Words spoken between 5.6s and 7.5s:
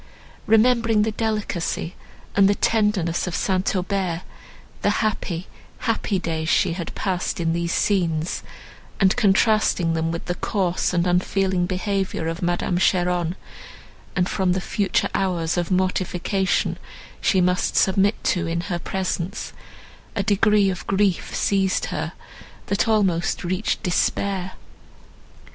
happy days she had passed